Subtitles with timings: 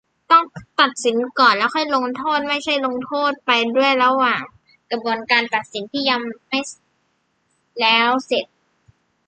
[0.31, 0.43] ต้อง
[0.79, 4.43] ตัดสินก่อน แล้วค่อยลงโทษ- ไม่ใช่ลงโทษไปด้วยระหว่าง
[4.91, 6.59] กระบวนการตัดสินที่ยังไม่
[7.81, 8.45] แล้วเสร็จ